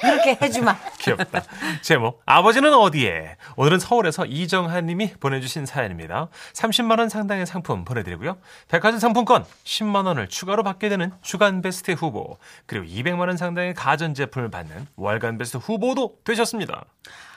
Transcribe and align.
그렇게 0.00 0.38
해주마. 0.40 0.76
귀엽다. 0.98 1.42
제목 1.82 2.22
아버지는 2.26 2.72
어디에? 2.74 3.36
오늘은 3.56 3.78
서울에서 3.78 4.26
이정한 4.26 4.86
님이 4.86 5.12
보내주신 5.20 5.66
사연입니다. 5.66 6.28
30만 6.54 6.98
원 6.98 7.08
상당의 7.08 7.46
상품 7.46 7.84
보내드리고요. 7.84 8.36
백화점 8.68 8.98
상품권 9.00 9.44
10만 9.64 10.06
원을 10.06 10.28
추가로 10.28 10.62
받게 10.62 10.88
되는 10.88 11.12
주간 11.22 11.62
베스트 11.62 11.92
후보 11.92 12.38
그리고 12.66 12.86
200만 12.86 13.20
원 13.28 13.36
상당의 13.36 13.74
가전 13.74 14.14
제품을 14.14 14.50
받는 14.50 14.86
월간 14.96 15.38
베스트 15.38 15.56
후보도 15.58 16.16
되셨습니다. 16.24 16.84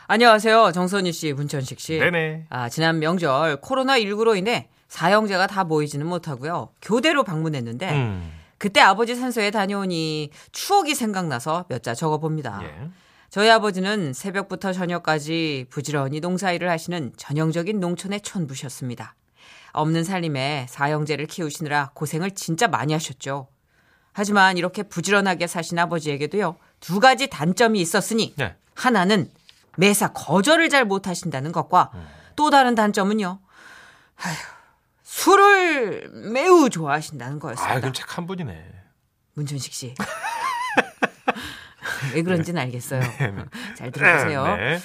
안녕하세요. 0.08 0.72
정선희 0.74 1.12
씨, 1.14 1.32
문천식 1.32 1.80
씨. 1.80 2.00
네네. 2.00 2.48
아, 2.50 2.68
지난 2.68 3.00
명절 3.00 3.62
코로나19로 3.62 4.38
인해 4.38 4.68
사형제가 4.90 5.48
다 5.48 5.64
모이지는 5.64 6.06
못하고요. 6.06 6.70
교대로 6.82 7.24
방문했는데 7.24 7.90
음, 7.92 8.34
그때 8.62 8.80
아버지 8.80 9.16
산소에 9.16 9.50
다녀오니 9.50 10.30
추억이 10.52 10.94
생각나서 10.94 11.66
몇 11.68 11.82
자 11.82 11.96
적어봅니다. 11.96 12.60
예. 12.62 12.90
저희 13.32 13.50
아버지는 13.50 14.14
새벽부터 14.14 14.72
저녁까지 14.72 15.66
부지런히 15.72 16.20
농사일을 16.20 16.70
하시는 16.70 17.12
전형적인 17.18 17.80
농촌의 17.80 18.22
촌부셨습니다. 18.22 19.16
없는 19.72 20.04
살림에 20.04 20.68
사형제를 20.70 21.26
키우시느라 21.26 21.90
고생을 21.96 22.36
진짜 22.36 22.68
많이 22.68 22.94
하셨죠. 22.94 23.48
하지만 24.14 24.58
이렇게 24.60 24.84
부지런하게 24.84 25.48
사신 25.48 25.80
아버지에게도요, 25.80 26.56
두 26.80 27.00
가지 27.00 27.32
단점이 27.32 27.82
있었으니, 27.82 28.36
네. 28.38 28.56
하나는 28.76 29.32
매사 29.76 30.14
거절을 30.14 30.70
잘 30.70 30.86
못하신다는 30.86 31.52
것과 31.52 31.90
또 32.36 32.52
다른 32.52 32.76
단점은요, 32.76 33.40
아휴, 34.18 34.36
술을 35.12 36.10
매우 36.32 36.70
좋아하신다는 36.70 37.40
거였습니다. 37.40 37.76
아, 37.76 37.80
그럼 37.82 37.92
책 37.92 38.18
한 38.18 38.26
분이네. 38.26 38.66
문천식 39.34 39.74
씨. 39.74 39.94
왜 42.16 42.22
그런지는 42.24 42.62
알겠어요. 42.62 43.02
잘 43.78 43.92
들어보세요. 43.92 44.56
네. 44.56 44.80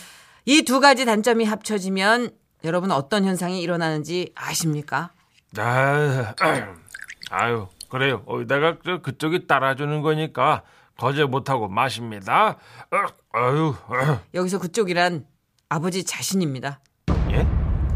이두 0.45 0.81
가지 0.81 1.05
단점이 1.05 1.45
합쳐지면 1.45 2.31
여러분 2.65 2.91
어떤 2.91 3.25
현상이 3.25 3.63
일어나는지 3.63 4.33
아십니까? 4.35 5.13
아, 5.59 6.35
아유, 7.31 7.69
그래요. 7.89 8.25
어, 8.27 8.45
내가 8.45 8.79
저 8.85 9.01
그쪽이 9.03 9.47
따라주는 9.47 10.03
거니까 10.03 10.65
거절 10.99 11.29
못하고 11.29 11.69
마십니다. 11.69 12.57
어, 12.91 12.97
아유, 13.39 13.77
어. 13.87 14.21
여기서 14.35 14.59
그쪽이란 14.59 15.25
아버지 15.69 16.03
자신입니다. 16.05 16.81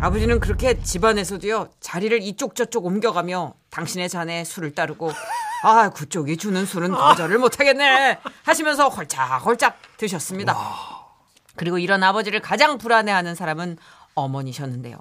예? 0.01 0.05
아버지는 0.05 0.41
그렇게 0.41 0.81
집안에서도요 0.81 1.69
자리를 1.81 2.23
이쪽 2.23 2.55
저쪽 2.55 2.87
옮겨가며 2.87 3.55
당신의 3.71 4.09
잔에 4.09 4.45
술을 4.45 4.75
따르고 4.75 5.13
아 5.63 5.91
그쪽이 5.91 6.37
주는 6.39 6.65
술은 6.65 6.93
거절을 6.93 7.39
못하겠네 7.39 8.19
하시면서 8.45 8.89
홀짝홀짝 8.89 9.79
드셨습니다. 9.99 10.57
그리고 11.57 11.79
이런 11.79 12.03
아버지를 12.03 12.41
가장 12.41 12.79
불안해하는 12.79 13.35
사람은 13.35 13.77
어머니셨는데요. 14.15 14.97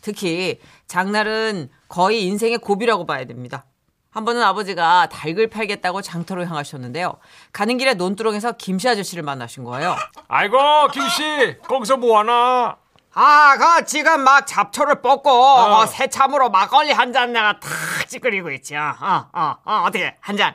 특히 0.00 0.60
장날은 0.86 1.68
거의 1.88 2.24
인생의 2.24 2.58
고비라고 2.58 3.04
봐야 3.04 3.24
됩니다. 3.24 3.66
한 4.10 4.24
번은 4.24 4.42
아버지가 4.42 5.08
닭을 5.10 5.50
팔겠다고 5.50 6.00
장터로 6.00 6.46
향하셨는데요. 6.46 7.18
가는 7.52 7.76
길에 7.76 7.94
논두렁에서 7.94 8.52
김씨 8.52 8.88
아저씨를 8.88 9.22
만나신 9.22 9.64
거예요. 9.64 9.94
아이고, 10.28 10.56
김씨, 10.92 11.56
거기서 11.68 11.98
뭐 11.98 12.18
하나? 12.18 12.76
아, 13.14 13.56
그 13.78 13.84
지금 13.86 14.22
막 14.22 14.46
잡초를 14.46 15.00
뽑고 15.00 15.30
어, 15.30 15.86
새참으로 15.86 16.50
막걸리 16.50 16.92
한 16.92 17.12
잔 17.12 17.32
내가 17.32 17.58
탁 17.58 17.70
찌그리고 18.06 18.50
있지. 18.52 18.76
어, 18.76 18.94
어, 19.00 19.56
어, 19.64 19.82
어떻게 19.86 20.14
한 20.20 20.36
잔? 20.36 20.54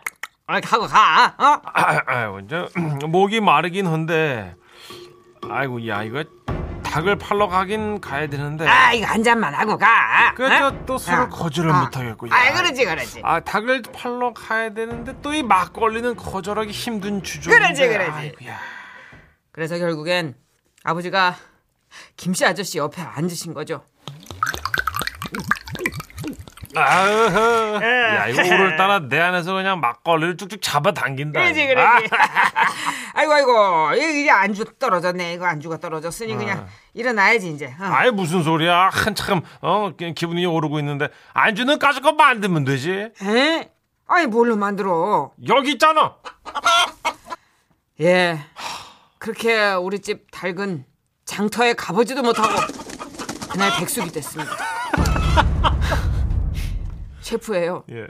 이렇게 0.49 0.67
하고 0.67 0.87
가. 0.87 1.35
어? 1.37 1.61
아, 1.73 2.02
아유, 2.05 2.39
저 2.49 2.67
목이 3.08 3.39
마르긴 3.39 3.87
한데, 3.87 4.55
아이고, 5.49 5.87
야, 5.87 6.03
이거 6.03 6.23
닭을 6.83 7.17
팔러 7.17 7.47
가긴 7.47 7.99
가야 7.99 8.27
되는데. 8.27 8.67
아, 8.67 8.93
이거 8.93 9.08
한 9.08 9.23
잔만 9.23 9.53
하고 9.53 9.77
가. 9.77 10.33
그저 10.36 10.67
어? 10.67 10.86
또 10.86 10.97
술을 10.97 11.19
어. 11.21 11.30
거절을 11.30 11.71
어. 11.71 11.73
못 11.73 11.97
하겠고. 11.97 12.27
야. 12.30 12.31
아, 12.33 12.53
그러지, 12.53 12.86
그러지. 12.86 13.21
아, 13.23 13.39
닭을 13.39 13.81
팔러 13.93 14.31
가야 14.33 14.73
되는데 14.73 15.19
또 15.21 15.33
이 15.33 15.42
막걸리는 15.42 16.15
거절하기 16.15 16.71
힘든 16.71 17.23
주죠. 17.23 17.49
그러지, 17.49 17.87
그러지. 17.87 18.36
그래서 19.52 19.77
결국엔 19.80 20.36
아버지가 20.83 21.36
김씨 22.17 22.45
아저씨 22.45 22.77
옆에 22.77 23.02
앉으신 23.02 23.54
거죠. 23.54 23.83
아유, 26.76 27.30
야, 27.83 28.27
이거 28.27 28.42
오늘따라 28.42 29.08
내 29.08 29.20
안에서 29.20 29.54
그냥 29.54 29.80
막걸리를 29.80 30.37
쭉쭉 30.37 30.59
잡아당긴다. 30.61 31.39
그러지, 31.39 31.61
아, 31.61 31.67
그러지. 31.67 32.09
아이고, 33.14 33.33
아이고. 33.33 33.52
이거 33.95 34.08
이제 34.09 34.30
안주 34.31 34.65
떨어졌네. 34.80 35.33
이거 35.33 35.45
안주가 35.45 35.77
떨어졌으니 35.77 36.36
그냥 36.36 36.67
일어나야지, 36.95 37.52
이제. 37.52 37.67
어. 37.80 37.83
아이 37.83 38.10
무슨 38.10 38.42
소리야? 38.42 38.89
한참 38.92 39.42
어 39.61 39.92
기분이 40.15 40.45
오르고 40.48 40.80
있는데 40.80 41.10
안주는 41.33 41.77
까짓거 41.77 42.14
만들면 42.14 42.64
되지. 42.65 43.11
에? 43.21 43.70
아니, 44.08 44.25
뭘로 44.25 44.55
만들어? 44.55 45.31
여기 45.48 45.73
있잖아. 45.73 46.15
예. 48.02 48.39
그렇게 49.20 49.73
우리 49.73 49.99
집 49.99 50.27
닭은 50.31 50.86
장터에 51.38 51.73
가보지도 51.73 52.21
못하고 52.21 52.48
그날 53.52 53.71
백숙이 53.80 54.11
됐습니다. 54.11 54.52
셰프예요. 57.21 57.83
예. 57.92 58.05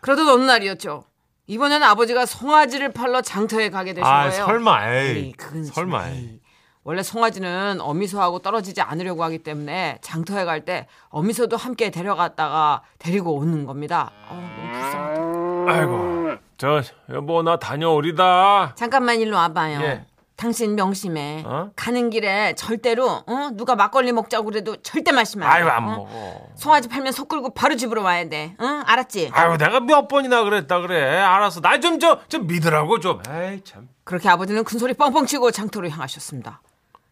그러던 0.00 0.26
어느 0.28 0.44
날이었죠. 0.44 1.04
이번에는 1.46 1.86
아버지가 1.86 2.24
송아지를 2.24 2.92
팔러 2.94 3.20
장터에 3.20 3.68
가게 3.68 3.92
되신 3.92 4.06
아 4.06 4.30
거예요. 4.30 4.46
설마 4.46 4.94
에이, 4.94 5.18
에이. 5.18 5.34
설마 5.72 6.04
좀, 6.06 6.14
에이. 6.14 6.18
에이. 6.20 6.40
원래 6.84 7.02
송아지는 7.02 7.82
어미소하고 7.82 8.38
떨어지지 8.38 8.80
않으려고 8.80 9.22
하기 9.24 9.42
때문에 9.42 9.98
장터에 10.00 10.46
갈 10.46 10.64
때 10.64 10.86
어미소도 11.10 11.58
함께 11.58 11.90
데려갔다가 11.90 12.80
데리고 12.98 13.34
오는 13.34 13.66
겁니다. 13.66 14.10
어, 14.30 14.34
너무 14.56 14.72
불쌍하다. 14.72 15.78
아이고 15.78 16.30
저 16.56 16.80
여보 17.10 17.42
나 17.42 17.58
다녀오리다. 17.58 18.72
잠깐만 18.76 19.20
일로 19.20 19.36
와봐요. 19.36 19.80
예. 19.82 20.06
당신 20.42 20.74
명심해. 20.74 21.44
어? 21.46 21.70
가는 21.76 22.10
길에 22.10 22.56
절대로 22.56 23.08
어? 23.08 23.50
누가 23.52 23.76
막걸리 23.76 24.10
먹자고 24.10 24.46
그래도 24.46 24.74
절대 24.82 25.12
마시면 25.12 25.46
안 25.48 25.54
돼. 25.54 25.60
아유 25.62 25.68
안 25.70 25.84
어? 25.84 25.96
먹어. 25.98 26.48
송아지 26.56 26.88
팔면 26.88 27.12
속 27.12 27.28
끌고 27.28 27.54
바로 27.54 27.76
집으로 27.76 28.02
와야 28.02 28.28
돼. 28.28 28.56
응? 28.60 28.82
알았지? 28.84 29.30
아유 29.32 29.56
내가 29.56 29.78
몇 29.78 30.08
번이나 30.08 30.42
그랬다 30.42 30.80
그래. 30.80 31.16
알았어. 31.20 31.60
나좀저좀 31.60 32.48
믿으라고 32.48 32.98
좀. 32.98 33.22
에이 33.30 33.60
참. 33.62 33.88
그렇게 34.02 34.28
아버지는 34.28 34.64
큰 34.64 34.80
소리 34.80 34.94
뻥뻥 34.94 35.26
치고 35.26 35.52
장터로 35.52 35.88
향하셨습니다. 35.88 36.60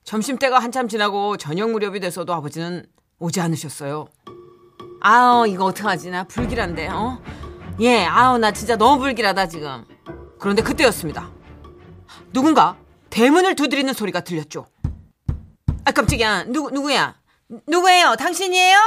점심때가 0.03 0.59
한참 0.59 0.89
지나고 0.89 1.37
저녁 1.37 1.71
무렵이 1.71 2.01
돼서도 2.01 2.35
아버지는 2.35 2.85
오지 3.21 3.41
않으셨어요. 3.41 4.09
아우 5.03 5.47
이거 5.47 5.67
어떡하지 5.67 6.11
나 6.11 6.25
불길한데 6.25 6.89
어? 6.89 7.23
예 7.79 8.05
아우 8.07 8.39
나 8.39 8.51
진짜 8.51 8.75
너무 8.75 8.99
불길하다 8.99 9.47
지금. 9.47 9.85
그런데 10.41 10.63
그때였습니다. 10.63 11.31
누군가 12.33 12.77
대문을 13.11 13.57
두드리는 13.57 13.93
소리가 13.93 14.21
들렸죠. 14.21 14.67
아 15.85 15.91
깜짝이야 15.93 16.45
누구 16.45 16.71
누구야? 16.71 17.17
누구예요? 17.67 18.15
당신이에요? 18.17 18.79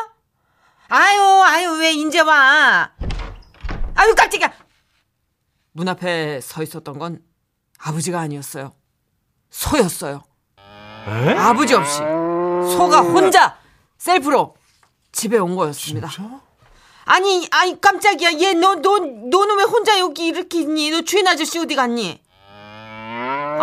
아유 0.88 1.22
아유 1.46 1.72
왜 1.80 1.92
인제 1.94 2.22
와? 2.22 2.92
아유 3.96 4.16
깜짝이야. 4.16 4.54
문 5.74 5.88
앞에 5.90 6.40
서 6.42 6.64
있었던 6.64 6.98
건 7.00 7.20
아버지가 7.80 8.20
아니었어요. 8.20 8.74
소였어요. 9.50 10.24
에? 11.08 11.34
아버지 11.38 11.74
없이 11.74 11.98
소가 11.98 13.02
혼자 13.02 13.58
셀프로 13.98 14.56
집에 15.12 15.38
온 15.38 15.56
거였습니다. 15.56 16.10
아니, 17.06 17.48
아니 17.52 17.80
깜짝이야. 17.82 18.40
얘 18.40 18.54
너 18.54 18.76
너 18.76 19.00
너는 19.00 19.58
왜 19.58 19.64
혼자 19.64 20.00
여기 20.00 20.28
이렇게 20.28 20.62
있니? 20.62 20.90
너 20.92 21.02
주인 21.02 21.28
아저씨 21.28 21.60
어디 21.60 21.76
갔니? 21.76 22.23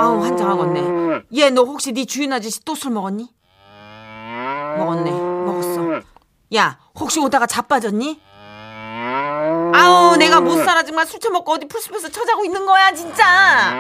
아우 0.00 0.23
환장하겠네. 0.25 1.23
얘 1.38 1.50
너 1.50 1.62
혹시 1.64 1.93
네 1.93 2.05
주인 2.06 2.32
아저씨 2.32 2.64
또 2.64 2.75
술 2.75 2.93
먹었니? 2.93 3.29
먹었네. 4.79 5.11
먹었어. 5.11 6.00
야, 6.55 6.79
혹시 6.99 7.20
오다가 7.20 7.47
자빠졌니? 7.47 8.20
아우 9.75 10.17
내가 10.17 10.41
못 10.41 10.56
살아 10.64 10.82
정말 10.82 11.06
술 11.06 11.20
처먹고 11.20 11.52
어디 11.52 11.69
풀숲에서 11.69 12.08
처자고 12.08 12.44
있는 12.44 12.64
거야 12.67 12.93
진짜. 12.93 13.73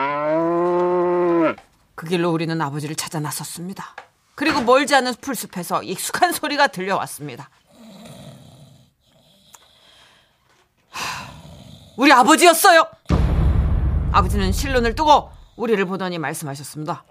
그 1.94 2.06
길로 2.06 2.30
우리는 2.30 2.60
아버지를 2.60 2.96
찾아 2.96 3.18
나섰습니다. 3.20 3.94
그리고 4.34 4.60
멀지 4.62 4.94
않은 4.94 5.14
풀숲에서 5.20 5.82
익숙한 5.82 6.32
소리가 6.32 6.68
들려왔습니다. 6.68 7.50
하, 10.90 11.30
우리 11.96 12.12
아버지였어요. 12.12 12.84
아버지는 14.12 14.52
실눈을 14.52 14.94
뜨고 14.94 15.30
우리를 15.60 15.84
보더니 15.84 16.18
말씀하셨습니다. 16.18 17.04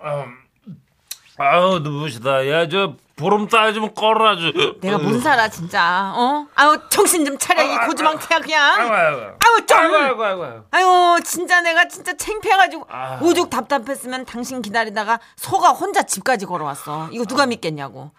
아우 1.38 1.80
누구시다. 1.80 2.50
야저 2.50 2.96
보름달 3.16 3.74
좀 3.74 3.94
꺼라 3.94 4.36
줘. 4.36 4.51
내가 4.81 4.98
뭔 4.98 5.19
살아 5.22 5.48
진짜. 5.48 6.12
어? 6.16 6.48
아유 6.56 6.78
정신 6.90 7.24
좀 7.25 7.38
차려 7.38 7.63
이 7.63 7.88
고주망태야 7.88 8.40
그냥. 8.40 8.80
아이고 8.81 8.94
아이고. 8.94 9.22
아유 9.22 9.66
좀. 9.66 9.78
아이고 9.78 10.24
아이고 10.24 10.44
아이고. 10.44 10.66
아유 10.72 11.19
진짜 11.24 11.62
내가 11.62 11.88
진짜 11.88 12.16
창피해가지고 12.18 12.88
아. 12.90 13.19
오죽 13.22 13.50
답답했으면 13.50 14.25
당신 14.25 14.62
기다리다가 14.62 15.19
소가 15.38 15.69
혼자 15.69 16.04
집까지 16.04 16.46
걸어왔어 16.46 17.07
이거 17.12 17.24
누가 17.25 17.46
믿겠냐고 17.46 18.12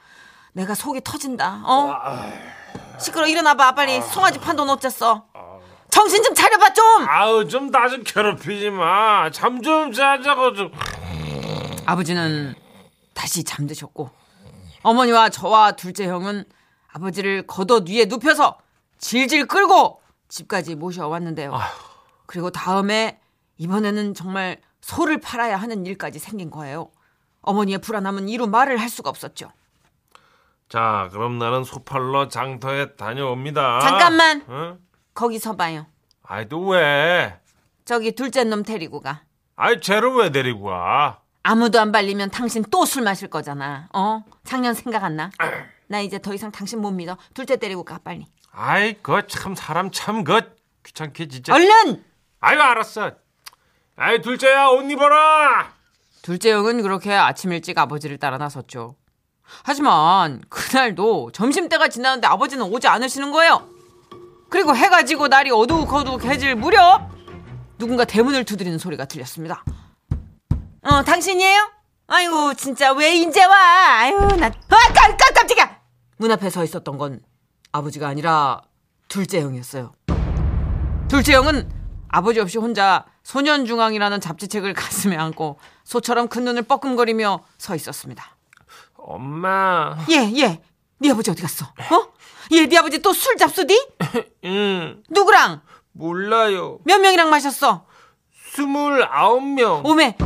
내가 0.52 0.74
속이 0.74 1.02
터진다 1.04 1.60
어 1.64 1.94
시끄러 2.98 3.26
일어나봐 3.26 3.72
빨리 3.72 4.00
송아지 4.00 4.38
판돈 4.38 4.68
어쨌어 4.70 5.24
정신 5.90 6.22
좀 6.22 6.34
차려봐 6.34 6.72
좀 6.72 7.08
아우 7.08 7.46
좀 7.48 7.70
나 7.70 7.88
좀 7.88 8.02
괴롭히지 8.04 8.70
마. 8.70 9.30
잠 9.30 9.62
좀 9.62 9.92
자자고 9.92 10.54
좀. 10.54 10.70
아버지는 11.86 12.54
다시 13.14 13.42
잠드셨고 13.44 14.10
어머니와 14.82 15.28
저와 15.28 15.72
둘째 15.72 16.06
형은 16.08 16.44
아버지를 16.92 17.46
겉옷 17.46 17.88
위에 17.88 18.06
눕혀서 18.06 18.58
질질 18.98 19.46
끌고 19.46 20.00
집까지 20.28 20.74
모셔왔는데요. 20.76 21.58
그리고 22.26 22.50
다음에 22.50 23.18
이번에는 23.58 24.14
정말 24.14 24.58
소를 24.80 25.18
팔아야 25.20 25.56
하는 25.56 25.84
일까지 25.86 26.18
생긴 26.18 26.50
거예요. 26.50 26.90
어머니의 27.42 27.78
불안함은 27.78 28.28
이루 28.28 28.46
말을 28.46 28.76
할 28.78 28.88
수가 28.88 29.10
없었죠. 29.10 29.50
자 30.68 31.08
그럼 31.12 31.38
나는 31.38 31.64
소팔러 31.64 32.28
장터에 32.28 32.94
다녀옵니다. 32.94 33.80
잠깐만. 33.80 34.44
어? 34.46 34.78
거기서 35.14 35.56
봐요. 35.56 35.86
아이 36.22 36.48
또 36.48 36.66
왜? 36.68 37.38
저기 37.84 38.12
둘째 38.12 38.44
놈 38.44 38.62
데리고 38.62 39.00
가. 39.00 39.22
아이 39.56 39.80
쟤를 39.80 40.14
왜 40.14 40.30
데리고 40.30 40.66
와? 40.68 41.18
아무도 41.42 41.80
안 41.80 41.90
발리면 41.92 42.30
당신 42.30 42.62
또 42.70 42.84
술 42.84 43.02
마실 43.02 43.28
거잖아. 43.28 43.88
어? 43.92 44.22
작년 44.44 44.74
생각 44.74 45.04
안 45.04 45.16
나? 45.16 45.30
나 45.88 46.00
이제 46.00 46.18
더 46.20 46.32
이상 46.34 46.50
당신 46.52 46.80
못 46.80 46.90
믿어. 46.92 47.16
둘째 47.34 47.56
데리고 47.56 47.84
가 47.84 47.98
빨리. 47.98 48.26
아이 48.52 48.94
그 49.02 49.26
참 49.26 49.54
사람 49.54 49.90
참 49.90 50.22
그 50.24 50.40
귀찮게 50.84 51.28
진짜. 51.28 51.54
얼른! 51.54 52.04
아이고 52.40 52.62
알았어. 52.62 53.12
아이 53.96 54.20
둘째야 54.22 54.68
옷 54.68 54.82
입어라. 54.90 55.72
둘째 56.22 56.52
형은 56.52 56.82
그렇게 56.82 57.12
아침 57.12 57.52
일찍 57.52 57.76
아버지를 57.78 58.18
따라 58.18 58.38
나섰죠. 58.38 58.96
하지만 59.64 60.42
그날도 60.48 61.32
점심때가 61.32 61.88
지났는데 61.88 62.26
아버지는 62.28 62.66
오지 62.66 62.86
않으시는 62.86 63.32
거예요. 63.32 63.66
그리고 64.50 64.74
해가 64.74 65.04
지고 65.04 65.28
날이 65.28 65.50
어두우거두해질 65.50 66.56
무렵 66.56 67.08
누군가 67.78 68.04
대문을 68.04 68.44
두드리는 68.44 68.76
소리가 68.78 69.06
들렸습니다. 69.06 69.64
어, 70.82 71.02
당신이에요? 71.02 71.70
아이고, 72.08 72.54
진짜 72.54 72.92
왜 72.92 73.14
이제 73.14 73.44
와? 73.44 73.54
아유, 74.00 74.18
나, 74.36 74.46
아, 74.46 74.50
깜, 74.68 75.16
깜, 75.16 75.34
깜짝이야! 75.34 75.78
문 76.16 76.30
앞에 76.32 76.50
서 76.50 76.64
있었던 76.64 76.98
건 76.98 77.20
아버지가 77.72 78.08
아니라 78.08 78.60
둘째 79.08 79.40
형이었어요. 79.40 79.94
둘째 81.08 81.34
형은 81.34 81.70
아버지 82.08 82.40
없이 82.40 82.58
혼자 82.58 83.04
소년중앙이라는 83.22 84.20
잡지책을 84.20 84.74
가슴에 84.74 85.16
안고 85.16 85.58
소처럼 85.84 86.28
큰 86.28 86.44
눈을 86.44 86.62
뻐끔거리며 86.62 87.44
서 87.56 87.74
있었습니다. 87.76 88.36
엄마. 88.96 89.96
예, 90.10 90.30
예. 90.36 90.60
네 90.98 91.10
아버지 91.10 91.30
어디 91.30 91.40
갔어? 91.40 91.66
어? 91.66 92.12
예, 92.52 92.66
네 92.66 92.78
아버지 92.78 93.00
또 93.00 93.12
술 93.12 93.36
잡수디? 93.36 93.88
응 94.44 95.02
누구랑? 95.08 95.60
몰라요. 95.92 96.78
몇 96.84 96.98
명이랑 96.98 97.30
마셨어? 97.30 97.84
스물아홉 98.52 99.42
명. 99.44 99.82
오메. 99.84 100.16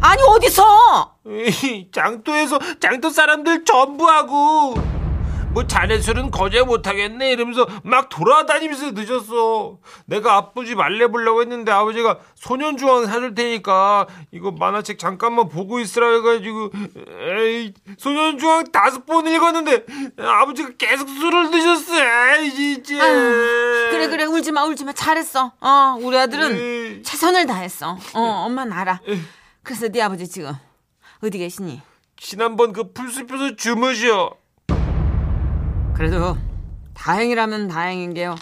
아니, 0.00 0.22
어디서? 0.22 1.16
장터에서 1.92 2.58
장터 2.80 3.08
사람들 3.10 3.64
전부 3.64 4.06
하고 4.10 4.74
뭐 5.54 5.66
자네 5.66 6.00
술은 6.00 6.30
거절 6.32 6.64
못하겠네 6.64 7.30
이러면서 7.30 7.66
막 7.84 8.08
돌아다니면서 8.08 8.90
늦었어 8.90 9.78
내가 10.06 10.34
아버지 10.36 10.74
말려보려고 10.74 11.40
했는데 11.42 11.70
아버지가 11.70 12.18
소년중앙 12.34 13.06
사줄 13.06 13.34
테니까 13.36 14.08
이거 14.32 14.50
만화책 14.50 14.98
잠깐만 14.98 15.48
보고 15.48 15.78
있으라 15.78 16.10
해가지고 16.14 16.70
에이 17.38 17.72
소년중앙 17.98 18.64
다섯 18.72 19.06
번 19.06 19.26
읽었는데 19.28 19.86
아버지가 20.18 20.70
계속 20.76 21.08
술을 21.08 21.50
드셨어 21.52 21.94
에이 22.40 22.82
진짜 22.82 23.04
아유, 23.04 23.88
그래, 23.90 24.08
그래, 24.08 24.24
울지 24.24 24.50
마, 24.52 24.64
울지 24.64 24.84
마. 24.84 24.92
잘했어. 24.92 25.52
어, 25.60 25.96
우리 26.00 26.18
아들은 26.18 26.56
에이. 26.96 27.02
최선을 27.04 27.46
다했어. 27.46 27.96
어, 28.14 28.20
엄마는 28.20 28.72
알아. 28.72 29.00
그래서 29.62 29.88
네 29.88 30.02
아버지 30.02 30.28
지금 30.28 30.52
어디 31.22 31.38
계시니? 31.38 31.80
지난번 32.16 32.72
그 32.72 32.92
풀숲에서 32.92 33.56
주무셔 33.56 34.32
그래도 35.94 36.36
다행이라면 36.94 37.68
다행인 37.68 38.14
게요. 38.14 38.34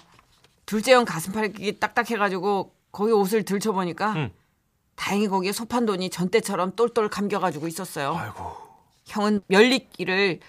둘째 0.66 0.94
형 0.94 1.04
가슴팔이 1.04 1.78
딱딱해가지고 1.78 2.72
거기 2.90 3.12
옷을 3.12 3.44
들춰보니까 3.44 4.12
응. 4.16 4.31
다행히 4.94 5.28
거기에 5.28 5.52
소판돈이 5.52 6.10
전때처럼 6.10 6.75
똘똘 6.76 7.08
감겨가지고 7.08 7.69
있었어요. 7.69 8.14
아이고 8.14 8.52
형은 9.06 9.43
멸리기를 9.49 10.40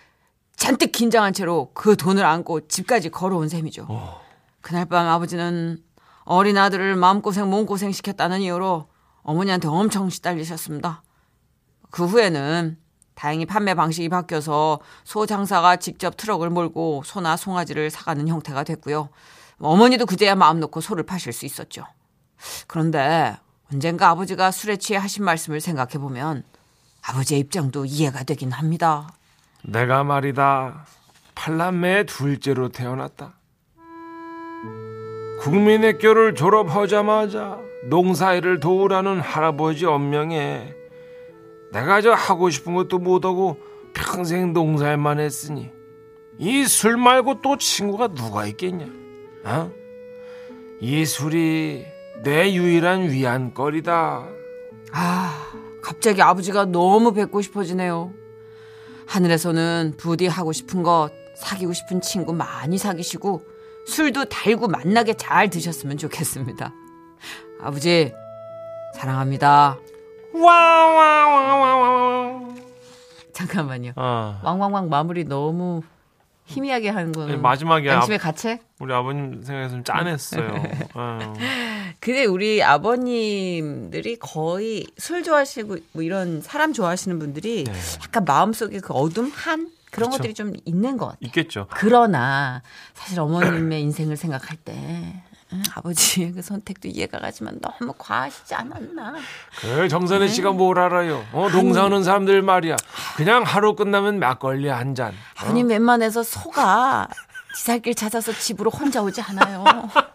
잔뜩 0.56 0.92
긴장한 0.92 1.34
채로 1.34 1.72
그 1.74 1.98
돈을 1.98 2.24
안고 2.24 2.68
집까지 2.68 3.10
걸어온 3.10 3.50
셈이죠. 3.50 3.88
그날 4.62 4.86
밤 4.86 5.08
아버지는 5.08 5.84
어린 6.24 6.58
아들을 6.58 6.96
마음고생 6.96 7.50
몸고생 7.50 7.92
시켰다는 7.92 8.42
이유로 8.42 8.88
어머니한테 9.24 9.68
엄청 9.68 10.10
시달리셨습니다. 10.10 11.04
그 11.90 12.06
후에는 12.06 12.78
다행히 13.16 13.46
판매 13.46 13.74
방식이 13.74 14.10
바뀌어서 14.10 14.80
소 15.04 15.26
장사가 15.26 15.78
직접 15.78 16.18
트럭을 16.18 16.50
몰고 16.50 17.04
소나 17.06 17.38
송아지를 17.38 17.90
사가는 17.90 18.28
형태가 18.28 18.64
됐고요. 18.64 19.10
어머니도 19.60 20.06
그제야 20.06 20.36
마음 20.36 20.60
놓고 20.60 20.82
소를 20.82 21.04
파실 21.06 21.32
수 21.32 21.46
있었죠. 21.46 21.86
그런데 22.68 23.38
언젠가 23.72 24.10
아버지가 24.10 24.52
술에 24.52 24.78
취해 24.78 25.00
하신 25.00 25.24
말씀을 25.24 25.62
생각해 25.62 25.94
보면 25.94 26.44
아버지의 27.02 27.40
입장도 27.42 27.86
이해가 27.86 28.24
되긴 28.24 28.52
합니다. 28.52 29.10
내가 29.64 30.04
말이다 30.04 30.86
팔남매의 31.36 32.06
둘째로 32.06 32.70
태어났다. 32.70 33.34
국민학교를 35.42 36.36
졸업하자마자 36.36 37.60
농사일을 37.90 38.60
도우라는 38.60 39.20
할아버지 39.20 39.86
엄명에 39.86 40.74
내가 41.74 42.02
저 42.02 42.14
하고 42.14 42.50
싶은 42.50 42.74
것도 42.74 43.00
못하고 43.00 43.58
평생 43.94 44.54
농사일만 44.54 45.20
했으니 45.20 45.72
이 46.40 46.66
술 46.66 46.98
말고 46.98 47.42
또 47.42 47.58
친구가 47.58 48.10
누가 48.10 48.46
있겠냐? 48.48 48.88
어? 49.46 49.72
이 50.80 51.06
술이 51.06 51.86
내 52.24 52.54
유일한 52.54 53.10
위안거리다. 53.12 54.28
아, 54.94 55.52
갑자기 55.82 56.22
아버지가 56.22 56.66
너무 56.66 57.14
뵙고 57.14 57.42
싶어지네요. 57.42 58.14
하늘에서는 59.06 59.94
부디 59.98 60.28
하고 60.28 60.52
싶은 60.54 60.82
것, 60.84 61.10
사귀고 61.38 61.74
싶은 61.74 62.02
친구 62.02 62.34
많이 62.34 62.78
사귀시고 62.78 63.46
술도 63.86 64.26
달고 64.26 64.68
만나게 64.68 65.14
잘 65.14 65.50
드셨으면 65.50 65.98
좋겠습니다. 65.98 66.74
아버지, 67.62 68.14
사랑합니다. 68.96 69.80
와와와와와. 70.34 72.54
잠깐만요. 73.34 73.94
아, 73.96 74.40
왕왕왕 74.44 74.90
마무리 74.90 75.24
너무 75.26 75.82
희미하게 76.46 76.90
하는 76.90 77.12
거는 77.14 77.42
마지막에 77.42 77.88
양심의 77.88 78.20
아- 78.20 78.22
가책? 78.22 78.62
우리 78.80 78.94
아버님 78.94 79.42
생각해서 79.44 79.76
좀 79.76 79.84
짠했어요. 79.84 80.64
아유. 80.94 81.34
근데 82.00 82.26
우리 82.26 82.62
아버님들이 82.62 84.18
거의 84.18 84.86
술 84.98 85.24
좋아하시고 85.24 85.78
뭐 85.94 86.04
이런 86.04 86.42
사람 86.42 86.74
좋아하시는 86.74 87.18
분들이 87.18 87.64
약간 88.04 88.26
마음속에 88.26 88.80
그 88.80 88.94
어둠 88.94 89.32
한 89.34 89.70
그런 89.90 90.10
그렇죠. 90.10 90.18
것들이 90.18 90.34
좀 90.34 90.54
있는 90.66 90.98
것 90.98 91.06
같아요. 91.06 91.20
있겠죠. 91.22 91.68
그러나 91.70 92.62
사실 92.94 93.20
어머님의 93.20 93.82
인생을 93.84 94.18
생각할 94.18 94.58
때 94.58 94.74
응, 94.76 95.22
아버지의 95.76 96.32
그 96.34 96.42
선택도 96.42 96.88
이해가 96.88 97.20
가지만 97.20 97.60
너무 97.62 97.94
과하시지 97.98 98.54
않았나. 98.56 99.16
그 99.60 99.88
정선혜 99.88 100.28
씨가 100.28 100.52
뭘 100.52 100.80
알아요? 100.80 101.26
어, 101.32 101.50
농사하는 101.52 102.04
사람들 102.04 102.42
말이야. 102.42 102.76
그냥 103.16 103.44
하루 103.44 103.76
끝나면 103.76 104.20
막걸리 104.20 104.68
한 104.68 104.96
잔. 104.96 105.14
아버님 105.38 105.70
웬만해서 105.70 106.24
소가 106.24 107.08
지살길 107.56 107.96
찾아서 107.96 108.32
집으로 108.34 108.70
혼자 108.72 109.02
오지 109.02 109.22
않아요. 109.22 109.64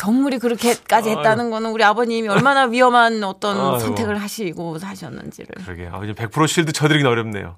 동물이 0.00 0.38
그렇게까지 0.38 1.10
아유. 1.10 1.18
했다는 1.18 1.50
거는 1.50 1.70
우리 1.72 1.84
아버님이 1.84 2.26
얼마나 2.28 2.64
위험한 2.64 3.22
어떤 3.22 3.58
아이고. 3.58 3.78
선택을 3.80 4.16
하시고 4.16 4.78
사셨는지를. 4.78 5.62
그러게 5.62 5.88
아버님 5.88 6.14
100% 6.14 6.48
쉴드 6.48 6.72
쳐드리긴 6.72 7.06
어렵네요. 7.06 7.54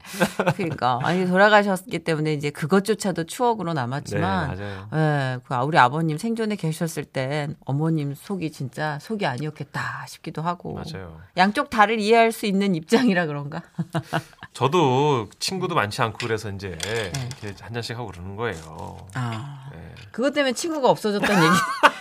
그러니까 0.56 0.98
아니 1.04 1.24
돌아가셨기 1.24 2.00
때문에 2.00 2.32
이제 2.34 2.50
그것조차도 2.50 3.24
추억으로 3.24 3.74
남았지만 3.74 4.56
네, 4.56 4.64
맞아요. 4.64 4.88
예, 4.92 5.38
그 5.46 5.54
우리 5.54 5.78
아버님 5.78 6.18
생존에 6.18 6.56
계셨을 6.56 7.04
땐 7.04 7.54
어머님 7.64 8.12
속이 8.16 8.50
진짜 8.50 8.98
속이 9.00 9.24
아니었겠다 9.24 10.06
싶기도 10.08 10.42
하고 10.42 10.74
맞아요. 10.74 11.20
양쪽 11.36 11.70
다를 11.70 12.00
이해할 12.00 12.32
수 12.32 12.46
있는 12.46 12.74
입장이라 12.74 13.26
그런가? 13.26 13.62
저도 14.52 15.28
친구도 15.38 15.76
많지 15.76 16.02
않고 16.02 16.18
그래서 16.20 16.50
이제 16.50 16.76
네. 16.82 17.12
이렇게 17.42 17.62
한 17.62 17.72
잔씩 17.72 17.96
하고 17.96 18.08
그러는 18.08 18.34
거예요. 18.34 18.98
아 19.14 19.68
네. 19.70 19.94
그것 20.10 20.32
때문에 20.32 20.52
친구가 20.54 20.90
없어졌다는 20.90 21.42
얘기 21.44 21.54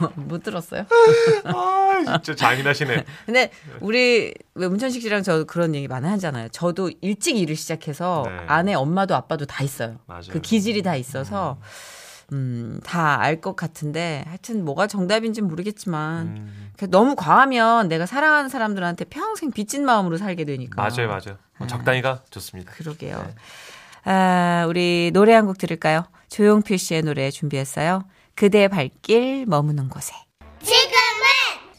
뭐, 0.00 0.12
못 0.16 0.42
들었어요? 0.42 0.84
아 1.44 2.20
진짜 2.22 2.34
잔인하시네. 2.34 3.04
근데 3.26 3.50
우리 3.80 4.34
왜 4.54 4.68
문천식 4.68 5.02
씨랑 5.02 5.22
저 5.22 5.44
그런 5.44 5.74
얘기 5.74 5.88
많이 5.88 6.06
하잖아요. 6.08 6.48
저도 6.50 6.90
일찍 7.00 7.36
일을 7.36 7.56
시작해서 7.56 8.24
네. 8.26 8.36
아내 8.46 8.74
엄마도 8.74 9.14
아빠도 9.14 9.46
다 9.46 9.62
있어요. 9.64 9.96
맞아요. 10.06 10.26
그 10.30 10.40
기질이 10.40 10.82
다 10.82 10.96
있어서 10.96 11.58
음, 12.32 12.80
다 12.84 13.20
알 13.20 13.40
것 13.40 13.54
같은데 13.54 14.24
하여튼 14.26 14.64
뭐가 14.64 14.86
정답인지는 14.88 15.48
모르겠지만 15.48 16.26
음, 16.26 16.70
그 16.76 16.90
너무 16.90 17.14
과하면 17.14 17.88
내가 17.88 18.04
사랑하는 18.06 18.48
사람들한테 18.48 19.04
평생 19.06 19.50
빚진 19.52 19.84
마음으로 19.84 20.16
살게 20.16 20.44
되니까. 20.44 20.82
맞아요, 20.82 21.06
맞아요. 21.08 21.38
뭐 21.58 21.66
적당히가 21.68 22.22
좋습니다. 22.30 22.72
그러게요. 22.72 23.22
네. 23.26 23.34
아, 24.08 24.66
우리 24.68 25.10
노래 25.12 25.34
한 25.34 25.46
곡 25.46 25.58
들을까요? 25.58 26.04
조용필 26.28 26.78
씨의 26.78 27.02
노래 27.02 27.30
준비했어요. 27.30 28.04
그대의 28.34 28.68
발길 28.68 29.44
머무는 29.46 29.88
곳에. 29.88 30.14
지금은 30.62 30.94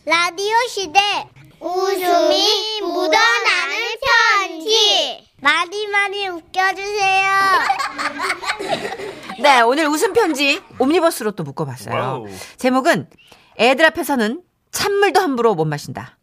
라디오 0.06 0.56
시대 0.70 1.00
웃음이 1.60 2.82
묻어나는 2.82 3.78
편지 4.40 5.28
많이 5.42 5.88
많이 5.88 6.28
웃겨주세요 6.28 7.32
네, 9.42 9.62
오늘 9.62 9.86
웃음 9.88 10.14
편지 10.14 10.62
옴니버스로 10.80 11.32
또 11.32 11.44
묶어봤어요. 11.44 11.96
와우. 11.96 12.28
제목은 12.58 13.08
애들 13.60 13.86
앞에서는 13.86 14.42
찬물도 14.72 15.20
함부로 15.20 15.56
못 15.56 15.66
마신다. 15.66 16.17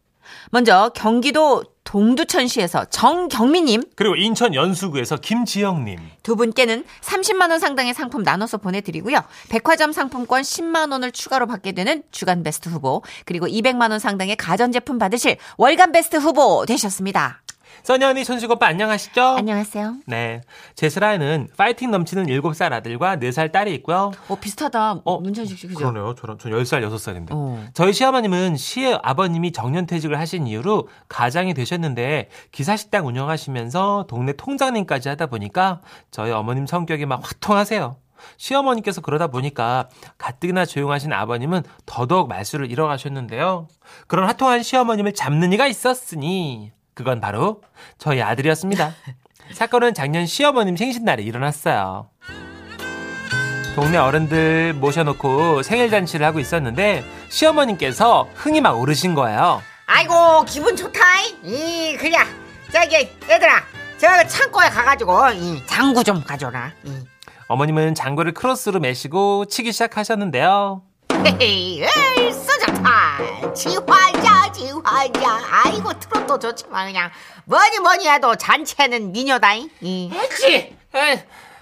먼저 0.51 0.91
경기도 0.95 1.63
동두천시에서 1.83 2.85
정경미님 2.85 3.83
그리고 3.95 4.15
인천 4.15 4.53
연수구에서 4.55 5.17
김지영님. 5.17 5.99
두 6.23 6.35
분께는 6.35 6.83
30만 7.01 7.51
원 7.51 7.59
상당의 7.59 7.93
상품 7.93 8.23
나눠서 8.23 8.57
보내드리고요. 8.57 9.19
백화점 9.49 9.91
상품권 9.91 10.41
10만 10.41 10.91
원을 10.91 11.11
추가로 11.11 11.47
받게 11.47 11.73
되는 11.73 12.03
주간 12.11 12.43
베스트 12.43 12.69
후보 12.69 13.03
그리고 13.25 13.45
200만 13.47 13.91
원 13.91 13.99
상당의 13.99 14.35
가전제품 14.35 14.97
받으실 14.97 15.37
월간 15.57 15.91
베스트 15.91 16.17
후보 16.17 16.65
되셨습니다. 16.65 17.41
써니 17.83 18.03
언니, 18.03 18.23
천식 18.25 18.49
오빠 18.49 18.67
안녕하시죠? 18.67 19.21
안녕하세요. 19.21 19.95
네. 20.07 20.41
제 20.75 20.89
슬라에는 20.89 21.49
파이팅 21.57 21.91
넘치는 21.91 22.25
7살 22.25 22.73
아들과 22.73 23.17
4살 23.17 23.51
딸이 23.51 23.73
있고요. 23.75 24.11
어 24.27 24.35
비슷하다. 24.35 25.01
어, 25.03 25.19
문천식 25.19 25.57
씨 25.57 25.67
그죠? 25.67 25.79
그러네요. 25.79 26.15
저는 26.15 26.37
전 26.39 26.51
10살, 26.51 26.87
6살인데. 26.89 27.27
어. 27.31 27.63
저희 27.73 27.93
시어머님은 27.93 28.55
시의 28.57 28.99
아버님이 29.03 29.51
정년퇴직을 29.51 30.19
하신 30.19 30.47
이후로 30.47 30.87
가장이 31.09 31.53
되셨는데 31.53 32.29
기사식당 32.51 33.05
운영하시면서 33.07 34.05
동네 34.07 34.33
통장님까지 34.33 35.09
하다 35.09 35.27
보니까 35.27 35.81
저희 36.11 36.31
어머님 36.31 36.65
성격이 36.65 37.05
막 37.05 37.21
화통하세요. 37.23 37.97
시어머니께서 38.37 39.01
그러다 39.01 39.27
보니까 39.27 39.89
가뜩이나 40.17 40.65
조용하신 40.65 41.13
아버님은 41.13 41.63
더더욱 41.85 42.27
말수를 42.27 42.71
잃어가셨는데요. 42.71 43.67
그런 44.07 44.27
화통한 44.27 44.63
시어머님을 44.63 45.13
잡는 45.13 45.53
이가 45.53 45.67
있었으니 45.67 46.71
그건 46.95 47.21
바로 47.21 47.61
저희 47.99 48.21
아들이었습니다. 48.21 48.93
사건은 49.53 49.93
작년 49.93 50.25
시어머님 50.25 50.75
생신날에 50.75 51.21
일어났어요. 51.21 52.09
동네 53.75 53.97
어른들 53.97 54.73
모셔놓고 54.73 55.61
생일 55.61 55.91
잔치를 55.91 56.25
하고 56.25 56.39
있었는데 56.39 57.03
시어머님께서 57.29 58.27
흥이 58.33 58.61
막 58.61 58.79
오르신 58.79 59.13
거예요. 59.13 59.61
아이고 59.85 60.45
기분 60.45 60.75
좋다. 60.75 60.99
이 61.43 61.95
그래 61.99 62.17
저기 62.71 63.09
얘들아 63.29 63.63
저 63.97 64.27
창고에 64.27 64.69
가가지고 64.69 65.29
이 65.33 65.61
장구 65.67 66.03
좀 66.03 66.23
가져라. 66.23 66.71
이. 66.85 66.91
어머님은 67.47 67.93
장구를 67.93 68.33
크로스로 68.33 68.79
매시고 68.79 69.45
치기 69.45 69.71
시작하셨는데요. 69.73 70.81
헤헤이 71.11 71.83
에이 72.17 72.31
쓰자타 72.31 73.53
지화 73.53 74.04
자 74.55 74.61
지화자 74.61 75.41
아이고 75.65 75.91
트롯도 75.99 76.39
좋지만 76.39 76.87
그냥 76.87 77.11
뭐니 77.43 77.79
뭐니 77.79 78.07
해도 78.07 78.35
잔치에는 78.35 79.11
미녀다잉. 79.11 79.69
이. 79.81 80.09
그렇지. 80.09 80.75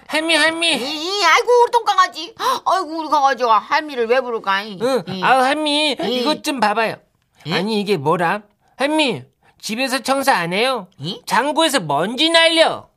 할미 0.06 0.36
할미. 0.36 0.76
이, 0.76 1.24
아이고 1.24 1.62
우리 1.64 1.70
똥강아지 1.72 2.34
아이고 2.64 2.98
우리 2.98 3.08
강아지가 3.08 3.58
할미를 3.58 4.06
왜 4.06 4.20
부를까 4.20 4.62
이. 4.62 4.78
응. 4.80 5.02
이. 5.08 5.22
아우 5.24 5.42
할미 5.42 5.96
이. 6.00 6.20
이것 6.20 6.44
좀 6.44 6.60
봐봐요. 6.60 6.96
아니 7.50 7.80
이게 7.80 7.96
뭐라? 7.96 8.42
할미 8.76 9.24
집에서 9.60 10.00
청소 10.00 10.30
안 10.30 10.52
해요? 10.52 10.88
이? 10.98 11.20
장구에서 11.26 11.80
먼지 11.80 12.30
날려. 12.30 12.88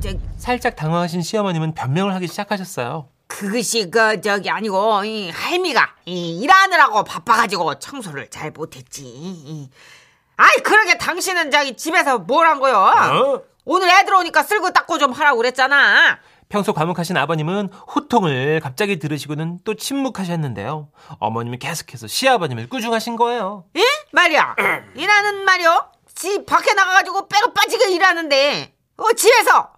저 0.00 0.10
살짝 0.36 0.74
당황하신 0.74 1.22
시어머님은 1.22 1.74
변명을 1.74 2.12
하기 2.14 2.26
시작하셨어요. 2.26 3.08
그것이 3.38 3.90
그 3.90 4.20
저기 4.20 4.50
아니고 4.50 5.04
이 5.04 5.30
할미가 5.30 5.94
이 6.04 6.40
일하느라고 6.42 7.02
바빠가지고 7.02 7.78
청소를 7.78 8.28
잘 8.28 8.50
못했지. 8.50 9.02
이. 9.04 9.70
아이 10.36 10.56
그러게 10.62 10.98
당신은 10.98 11.50
저기 11.50 11.74
집에서 11.76 12.18
뭘 12.18 12.46
한 12.46 12.60
거요? 12.60 12.76
어? 12.76 13.42
오늘 13.64 13.88
애들 13.88 14.14
오니까 14.14 14.42
쓸고 14.42 14.72
닦고 14.72 14.98
좀 14.98 15.12
하라고 15.12 15.38
그랬잖아. 15.38 16.18
평소 16.50 16.74
과묵하신 16.74 17.16
아버님은 17.16 17.70
호통을 17.94 18.60
갑자기 18.62 18.98
들으시고는 18.98 19.60
또 19.64 19.74
침묵하셨는데요. 19.74 20.88
어머님은 21.18 21.58
계속해서 21.58 22.08
시아버님을 22.08 22.68
꾸중하신 22.68 23.16
거예요. 23.16 23.64
예? 23.76 23.82
말이야. 24.12 24.56
일하는 24.94 25.44
말이요? 25.46 25.86
집 26.14 26.44
밖에 26.44 26.74
나가가지고 26.74 27.28
빼고 27.28 27.54
빠지게 27.54 27.92
일하는데 27.92 28.74
어 28.98 29.12
집에서 29.14 29.72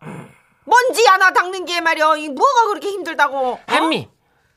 먼지 0.65 1.05
하나 1.07 1.33
닦는 1.33 1.65
게 1.67 1.81
말이야. 1.81 2.17
이 2.17 2.29
뭐가 2.29 2.67
그렇게 2.69 2.89
힘들다고? 2.89 3.37
어? 3.53 3.59
할미 3.67 4.09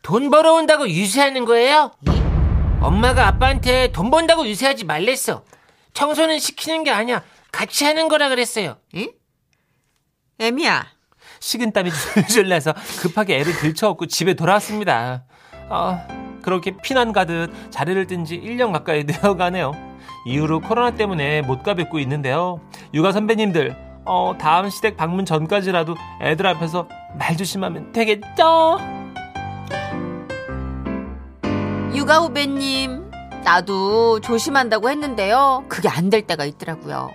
돈 0.02 0.30
벌어온다고 0.30 0.88
유세하는 0.90 1.46
거예요? 1.46 1.92
엄마가 2.82 3.28
아빠한테 3.28 3.92
돈 3.92 4.10
번다고 4.12 4.48
유세하지 4.48 4.86
말랬어. 4.86 5.44
청소는 5.94 6.40
시키는 6.40 6.84
게 6.84 6.92
아니야. 6.92 7.24
같이 7.52 7.84
하는 7.86 8.08
거라 8.08 8.30
그랬어요. 8.30 8.78
예? 8.96 9.10
애미야. 10.40 10.86
식은땀이 11.40 11.92
줄줄 11.92 12.50
나서 12.50 12.74
급하게 13.02 13.40
애를 13.40 13.54
들쳐업고 13.54 14.06
집에 14.06 14.34
돌아왔습니다. 14.36 15.26
아, 15.70 16.08
그렇게 16.44 16.72
피난 16.82 17.12
가듯 17.12 17.52
자리를 17.72 18.08
뜬 18.08 18.24
지 18.26 18.40
1년 18.40 18.72
가까이 18.72 19.06
되어가네요. 19.06 19.74
이후로 20.26 20.62
코로나 20.62 20.92
때문에 20.92 21.42
못 21.42 21.64
가뵙고 21.64 22.00
있는데요. 22.00 22.62
육아 22.94 23.12
선배님들, 23.12 23.76
어, 24.08 24.34
다음 24.40 24.70
시댁 24.70 24.96
방문 24.98 25.26
전까지라도 25.26 25.96
애들 26.22 26.48
앞에서 26.48 26.88
말 27.18 27.36
조심하면 27.36 27.92
되겠죠? 27.92 28.80
육아 31.94 32.20
후배님, 32.20 33.12
나도 33.44 34.22
조심한다고 34.22 34.90
했는데요. 34.90 35.66
그게 35.68 35.90
안 35.90 36.10
될 36.10 36.22
때가 36.26 36.46
있더라고요. 36.46 37.12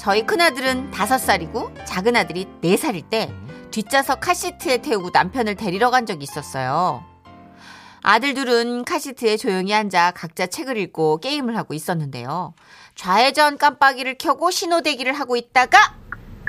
저희 0.00 0.24
큰아들은 0.26 0.90
다섯 0.90 1.18
살이고 1.18 1.72
작은 1.84 2.16
아들이 2.16 2.46
네 2.60 2.76
살일 2.76 3.02
때 3.02 3.30
뒷좌석 3.70 4.20
카시트에 4.20 4.78
태우고 4.78 5.10
남편을 5.12 5.54
데리러 5.54 5.90
간 5.90 6.06
적이 6.06 6.24
있었어요. 6.24 7.04
아들 8.02 8.34
둘은 8.34 8.84
카시트에 8.84 9.36
조용히 9.36 9.72
앉아 9.74 10.10
각자 10.12 10.46
책을 10.46 10.76
읽고 10.76 11.18
게임을 11.18 11.56
하고 11.56 11.72
있었는데요. 11.74 12.52
좌회전 12.96 13.58
깜빡이를 13.58 14.18
켜고 14.18 14.50
신호대기를 14.50 15.12
하고 15.12 15.36
있다가 15.36 15.94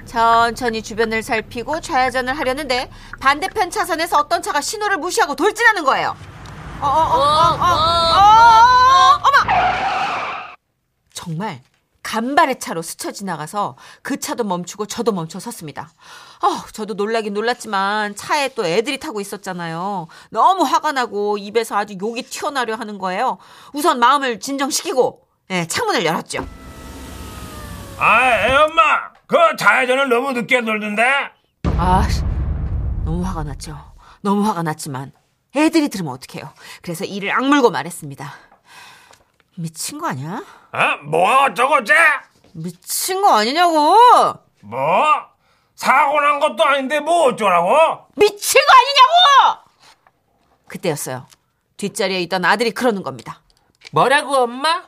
천천히 0.05 0.81
주변을 0.81 1.23
살피고 1.23 1.81
좌회전을 1.81 2.37
하려는데 2.37 2.89
반대편 3.19 3.69
차선에서 3.71 4.17
어떤 4.17 4.41
차가 4.41 4.61
신호를 4.61 4.97
무시하고 4.97 5.35
돌진하는 5.35 5.83
거예요. 5.83 6.15
어, 6.81 6.87
어, 6.87 6.89
어, 6.89 7.19
어, 7.19 7.63
어, 7.63 8.13
어, 8.17 9.21
어머! 9.23 10.53
정말 11.13 11.61
간발의 12.03 12.59
차로 12.59 12.81
스쳐 12.81 13.11
지나가서 13.11 13.77
그 14.01 14.19
차도 14.19 14.43
멈추고 14.43 14.85
저도 14.87 15.13
멈춰 15.13 15.39
섰습니다. 15.39 15.89
어, 16.43 16.65
저도 16.73 16.95
놀라긴 16.95 17.33
놀랐지만 17.33 18.15
차에 18.15 18.49
또 18.49 18.65
애들이 18.65 18.99
타고 18.99 19.21
있었잖아요. 19.21 20.07
너무 20.29 20.63
화가 20.63 20.91
나고 20.91 21.37
입에서 21.37 21.77
아주 21.77 21.95
욕이 21.99 22.23
튀어나려 22.23 22.75
하는 22.75 22.97
거예요. 22.97 23.37
우선 23.71 23.99
마음을 23.99 24.41
진정시키고 24.41 25.21
예, 25.51 25.65
창문을 25.65 26.03
열었죠. 26.05 26.45
아, 27.97 28.47
애 28.47 28.53
엄마. 28.53 29.12
그 29.27 29.37
좌회전을 29.57 30.09
너무 30.09 30.31
늦게 30.33 30.61
돌던데. 30.63 31.03
아, 31.77 32.07
씨, 32.09 32.21
너무 33.05 33.23
화가 33.23 33.43
났죠. 33.43 33.77
너무 34.21 34.45
화가 34.47 34.63
났지만 34.63 35.11
애들이 35.55 35.89
들으면 35.89 36.13
어떡해요. 36.13 36.51
그래서 36.81 37.05
이를 37.05 37.31
악물고 37.31 37.71
말했습니다. 37.71 38.33
미친 39.55 39.99
거 39.99 40.07
아니야? 40.07 40.41
어? 40.73 41.03
뭐 41.05 41.43
어쩌고째? 41.43 41.93
미친 42.53 43.21
거 43.21 43.33
아니냐고! 43.37 43.95
뭐? 44.61 45.05
사고 45.75 46.21
난 46.21 46.39
것도 46.39 46.63
아닌데 46.63 46.99
뭐 46.99 47.25
어쩌라고? 47.29 48.07
미친 48.15 48.61
거 48.61 48.73
아니냐고! 48.73 49.63
그때였어요. 50.67 51.27
뒷자리에 51.77 52.21
있던 52.21 52.45
아들이 52.45 52.71
그러는 52.71 53.03
겁니다. 53.03 53.41
뭐라고 53.91 54.35
엄마? 54.37 54.83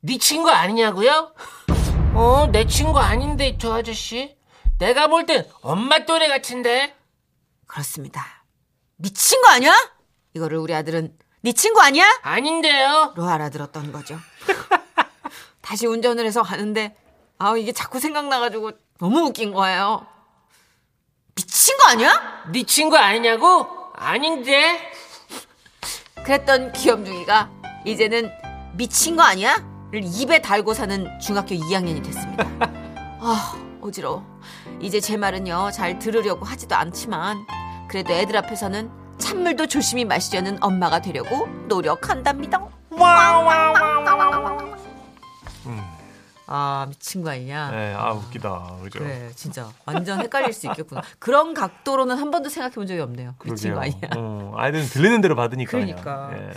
네 0.00 0.18
친구 0.18 0.50
아니냐고요? 0.50 1.32
어, 2.20 2.46
내 2.50 2.66
친구 2.66 2.98
아닌데 2.98 3.56
저 3.60 3.74
아저씨. 3.74 4.36
내가 4.78 5.06
볼 5.06 5.24
땐 5.24 5.48
엄마 5.62 6.04
또래 6.04 6.26
같은데. 6.26 6.96
그렇습니다. 7.68 8.24
미친 8.96 9.40
거 9.42 9.50
아니야? 9.50 9.72
이거를 10.34 10.58
우리 10.58 10.74
아들은 10.74 11.16
네 11.42 11.52
친구 11.52 11.80
아니야? 11.80 12.04
아닌데요. 12.22 13.12
로 13.16 13.24
알아들었던 13.28 13.92
거죠. 13.92 14.18
다시 15.62 15.86
운전을 15.86 16.26
해서 16.26 16.42
가는데 16.42 16.96
아 17.38 17.56
이게 17.56 17.70
자꾸 17.70 18.00
생각나가지고 18.00 18.72
너무 18.98 19.20
웃긴 19.20 19.52
거예요. 19.52 20.04
미친 21.36 21.76
거 21.78 21.88
아니야? 21.90 22.46
네 22.52 22.64
친구 22.64 22.96
아니냐고? 22.96 23.68
아닌데. 23.94 24.90
그랬던 26.24 26.72
귀염둥이가 26.72 27.50
이제는 27.86 28.30
미친 28.74 29.14
거 29.14 29.22
아니야? 29.22 29.56
를 29.90 30.02
입에 30.04 30.42
달고 30.42 30.74
사는 30.74 31.18
중학교 31.18 31.54
2학년이 31.54 32.04
됐습니다. 32.04 32.44
아 33.20 33.54
어지러워. 33.80 34.22
이제 34.80 35.00
제 35.00 35.16
말은요 35.16 35.70
잘 35.72 35.98
들으려고 35.98 36.44
하지도 36.44 36.74
않지만 36.76 37.46
그래도 37.88 38.12
애들 38.12 38.36
앞에서는 38.36 38.90
찬물도 39.16 39.66
조심히 39.68 40.04
마시려는 40.04 40.62
엄마가 40.62 41.00
되려고 41.00 41.46
노력한답니다. 41.68 42.68
아 46.50 46.86
미친 46.88 47.22
거 47.22 47.30
아니냐? 47.30 47.70
네, 47.70 47.94
아 47.94 48.12
웃기다. 48.12 48.76
그죠? 48.82 48.98
그래 49.00 49.30
진짜 49.34 49.68
완전 49.84 50.20
헷갈릴 50.20 50.52
수 50.52 50.66
있겠구나. 50.66 51.02
그런 51.18 51.52
각도로는 51.54 52.16
한 52.16 52.30
번도 52.30 52.48
생각해 52.48 52.74
본 52.74 52.86
적이 52.86 53.00
없네요. 53.00 53.34
미친 53.44 53.74
거 53.74 53.80
아니야? 53.80 53.98
어, 54.16 54.54
아이들은 54.56 54.86
들리는 54.86 55.20
대로 55.20 55.34
받으니까. 55.34 55.70
그러니까. 55.72 56.30
예. 56.34 56.52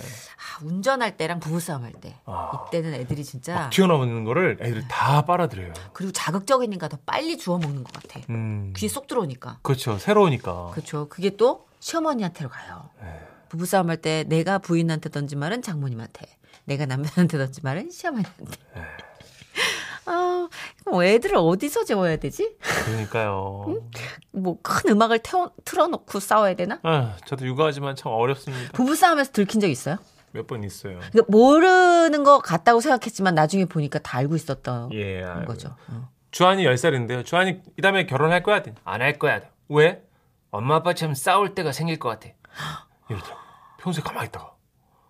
아, 0.61 0.65
운전할 0.65 1.17
때랑 1.17 1.39
부부싸움 1.39 1.83
할 1.83 1.91
때. 1.93 2.15
아. 2.25 2.65
이때는 2.67 2.93
애들이 2.93 3.23
진짜 3.23 3.69
튀어나오는 3.71 4.23
거를 4.23 4.57
애들이 4.61 4.83
다 4.87 5.23
빨아들여요. 5.25 5.73
그리고 5.93 6.11
자극적이니까 6.11 6.87
더 6.87 6.97
빨리 7.05 7.37
주워 7.37 7.57
먹는 7.57 7.83
것 7.83 7.91
같아. 7.93 8.19
음. 8.29 8.73
귀에 8.75 8.89
쏙 8.89 9.07
들어오니까. 9.07 9.59
그렇죠. 9.61 9.97
새로우니까. 9.97 10.71
그렇죠. 10.71 11.07
그게 11.09 11.31
또 11.37 11.67
시어머니한테로 11.79 12.49
가요. 12.49 12.89
네. 13.01 13.19
부부싸움 13.49 13.89
할 13.89 13.97
때 14.01 14.23
내가 14.27 14.59
부인한테 14.59 15.09
던진 15.09 15.37
말은 15.39 15.61
장모님한테, 15.61 16.25
내가 16.63 16.85
남편한테 16.85 17.37
던진 17.37 17.61
말은 17.63 17.89
시어머니한테. 17.89 18.45
네. 18.75 18.81
아, 20.05 20.47
뭐 20.85 21.03
애들을 21.03 21.35
어디서 21.37 21.83
재워야 21.83 22.15
되지? 22.17 22.55
그러니까요. 22.85 23.65
뭐큰 24.31 24.91
음악을 24.91 25.19
태워, 25.19 25.51
틀어놓고 25.65 26.19
싸워야 26.19 26.55
되나? 26.55 26.79
아, 26.83 27.15
저도 27.25 27.45
육아하지만 27.45 27.95
참 27.95 28.11
어렵습니다. 28.13 28.71
부부싸움에서 28.71 29.31
들킨 29.31 29.59
적 29.61 29.67
있어요? 29.67 29.97
몇 30.33 30.47
번 30.47 30.63
있어요. 30.63 30.99
그러니까 31.11 31.23
모르는 31.27 32.23
것 32.23 32.39
같다고 32.39 32.79
생각했지만 32.81 33.35
나중에 33.35 33.65
보니까 33.65 33.99
다 33.99 34.17
알고 34.17 34.35
있었던 34.35 34.91
예, 34.93 35.23
알고. 35.23 35.45
거죠. 35.45 35.75
어. 35.89 36.09
주한이 36.31 36.63
10살인데요. 36.65 37.25
주한이 37.25 37.61
이 37.77 37.81
다음에 37.81 38.05
결혼할 38.05 38.41
거야? 38.43 38.61
안 38.85 39.01
할 39.01 39.19
거야. 39.19 39.41
왜? 39.69 40.01
엄마 40.49 40.75
아빠처럼 40.75 41.15
싸울 41.15 41.55
때가 41.55 41.71
생길 41.71 41.99
것 41.99 42.09
같아. 42.09 42.29
이러더라고. 43.09 43.39
평소에 43.79 44.03
가만히 44.03 44.27
있다가. 44.27 44.51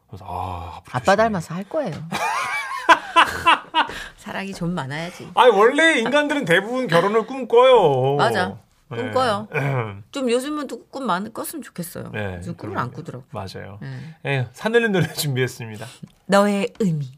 그래서 0.08 0.26
아, 0.28 0.78
앞으로 0.78 0.92
아빠 0.92 1.00
조심해. 1.00 1.16
닮아서 1.18 1.56
할 1.56 1.64
거예요. 1.70 1.94
사랑이 4.18 4.54
좀 4.54 4.74
많아야지. 4.74 5.32
아니 5.36 5.52
원래 5.52 6.00
인간들은 6.00 6.46
대부분 6.46 6.88
결혼을 6.88 7.26
꿈꿔요. 7.26 8.16
맞아. 8.18 8.58
네. 8.92 9.04
꿈꿔요. 9.04 9.48
음, 9.54 10.04
좀 10.12 10.30
요즘은 10.30 10.68
또 10.68 10.82
꿈 10.92 11.06
많이 11.06 11.32
꿨으면 11.34 11.62
좋겠어요. 11.64 12.10
네, 12.14 12.36
요즘 12.40 12.56
꿈을 12.58 12.78
안 12.78 12.92
꾸더라고. 12.92 13.24
맞아요. 13.32 13.80
네. 13.82 13.98
예, 14.26 14.48
산들린 14.54 14.92
노래 14.92 15.08
준비했습니다. 15.14 15.86
너의 16.26 16.74
의미. 16.80 17.12